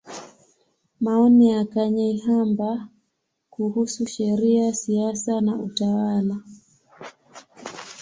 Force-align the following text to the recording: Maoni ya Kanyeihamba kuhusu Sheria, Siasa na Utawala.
Maoni 1.01 1.49
ya 1.49 1.65
Kanyeihamba 1.65 2.87
kuhusu 3.49 4.07
Sheria, 4.07 4.73
Siasa 4.73 5.41
na 5.41 5.55
Utawala. 5.55 6.37